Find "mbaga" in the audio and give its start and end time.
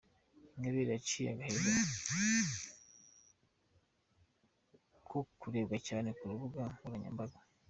7.15-7.39